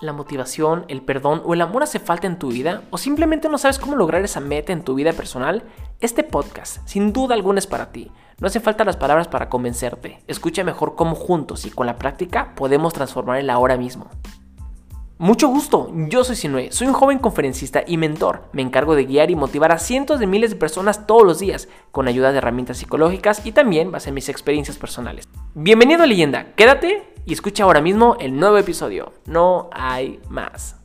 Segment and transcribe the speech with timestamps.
[0.00, 3.58] la motivación, el perdón o el amor hace falta en tu vida o simplemente no
[3.58, 5.62] sabes cómo lograr esa meta en tu vida personal,
[6.00, 8.10] este podcast sin duda alguna es para ti.
[8.40, 10.22] No hace falta las palabras para convencerte.
[10.26, 14.10] Escucha mejor cómo juntos y con la práctica podemos transformar el ahora mismo.
[15.16, 18.48] Mucho gusto, yo soy Sinue, soy un joven conferencista y mentor.
[18.52, 21.68] Me encargo de guiar y motivar a cientos de miles de personas todos los días,
[21.92, 25.28] con ayuda de herramientas psicológicas y también base en mis experiencias personales.
[25.54, 29.12] Bienvenido a Leyenda, quédate y escucha ahora mismo el nuevo episodio.
[29.26, 30.76] No hay más.